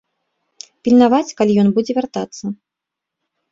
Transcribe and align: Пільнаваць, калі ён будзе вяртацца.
Пільнаваць, 0.87 1.35
калі 1.43 1.53
ён 1.65 1.69
будзе 1.77 1.91
вяртацца. 2.01 2.43